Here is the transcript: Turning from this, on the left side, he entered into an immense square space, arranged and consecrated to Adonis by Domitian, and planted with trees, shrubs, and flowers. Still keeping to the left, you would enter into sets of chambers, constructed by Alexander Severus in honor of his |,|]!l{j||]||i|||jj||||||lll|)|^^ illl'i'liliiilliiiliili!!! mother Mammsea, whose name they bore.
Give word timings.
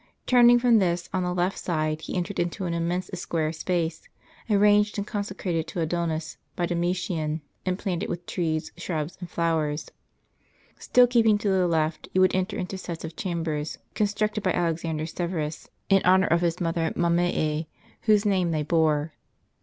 Turning 0.25 0.57
from 0.57 0.79
this, 0.79 1.07
on 1.13 1.21
the 1.21 1.31
left 1.31 1.59
side, 1.59 2.01
he 2.01 2.15
entered 2.15 2.39
into 2.39 2.65
an 2.65 2.73
immense 2.73 3.07
square 3.13 3.53
space, 3.53 4.09
arranged 4.49 4.97
and 4.97 5.05
consecrated 5.05 5.67
to 5.67 5.79
Adonis 5.79 6.37
by 6.55 6.65
Domitian, 6.65 7.39
and 7.67 7.77
planted 7.77 8.09
with 8.09 8.25
trees, 8.25 8.71
shrubs, 8.77 9.15
and 9.19 9.29
flowers. 9.29 9.91
Still 10.79 11.05
keeping 11.05 11.37
to 11.37 11.49
the 11.49 11.67
left, 11.67 12.09
you 12.15 12.21
would 12.21 12.33
enter 12.33 12.57
into 12.57 12.79
sets 12.79 13.03
of 13.03 13.15
chambers, 13.15 13.77
constructed 13.93 14.41
by 14.41 14.53
Alexander 14.53 15.05
Severus 15.05 15.69
in 15.87 16.01
honor 16.03 16.25
of 16.25 16.41
his 16.41 16.55
|,|]!l{j||]||i|||jj||||||lll|)|^^ 16.59 16.93
illl'i'liliiilliiiliili!!! 16.95 16.95
mother 16.95 17.21
Mammsea, 17.21 17.67
whose 18.01 18.25
name 18.25 18.49
they 18.49 18.63
bore. 18.63 19.13